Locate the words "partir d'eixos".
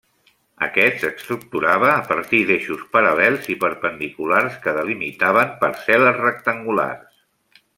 2.07-2.81